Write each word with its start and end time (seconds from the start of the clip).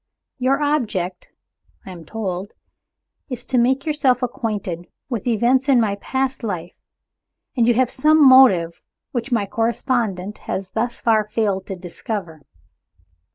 Your 0.39 0.59
object 0.59 1.27
(I 1.85 1.91
am 1.91 2.05
told) 2.05 2.53
is 3.29 3.45
to 3.45 3.59
make 3.59 3.85
yourself 3.85 4.23
acquainted 4.23 4.87
with 5.09 5.27
events 5.27 5.69
in 5.69 5.79
my 5.79 5.93
past 5.97 6.41
life, 6.41 6.73
and 7.55 7.67
you 7.67 7.75
have 7.75 7.91
some 7.91 8.27
motive 8.27 8.81
which 9.11 9.31
my 9.31 9.45
correspondent 9.45 10.39
has 10.49 10.71
thus 10.71 10.99
far 10.99 11.25
failed 11.27 11.67
to 11.67 11.75
discover. 11.75 12.41